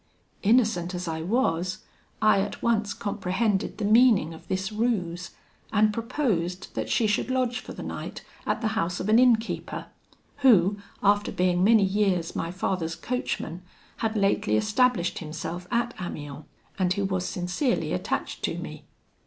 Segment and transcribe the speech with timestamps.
[0.41, 1.83] Innocent as I was,
[2.23, 5.29] I at once comprehended the meaning of this ruse;
[5.71, 9.85] and proposed that she should lodge for the night at the house of an innkeeper,
[10.37, 13.61] who, after being many years my father's coachman,
[13.97, 16.45] had lately established himself at Amiens,
[16.79, 18.85] and who was sincerely attached to me.